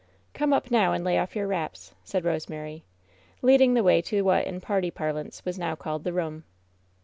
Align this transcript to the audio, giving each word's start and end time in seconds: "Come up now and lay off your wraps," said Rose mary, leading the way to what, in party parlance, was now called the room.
"Come 0.33 0.51
up 0.51 0.71
now 0.71 0.93
and 0.93 1.03
lay 1.03 1.19
off 1.19 1.35
your 1.35 1.45
wraps," 1.45 1.93
said 2.03 2.25
Rose 2.25 2.49
mary, 2.49 2.83
leading 3.43 3.75
the 3.75 3.83
way 3.83 4.01
to 4.01 4.23
what, 4.23 4.47
in 4.47 4.59
party 4.59 4.89
parlance, 4.89 5.45
was 5.45 5.59
now 5.59 5.75
called 5.75 6.05
the 6.05 6.11
room. 6.11 6.43